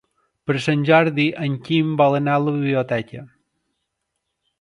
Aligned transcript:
Per 0.45 0.53
Sant 0.65 0.85
Jordi 0.89 1.25
en 1.47 1.57
Quim 1.67 1.91
vol 1.99 2.17
anar 2.21 2.39
a 2.39 2.43
la 2.45 2.55
biblioteca. 2.57 3.23